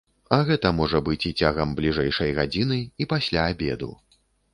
[0.35, 3.91] А гэта можа быць і цягам бліжэйшай гадзіны, і пасля абеду.